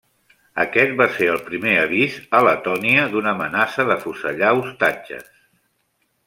[0.61, 5.31] Aquest va ser el primer avís a Letònia d'una amenaça d'afusellar ostatges.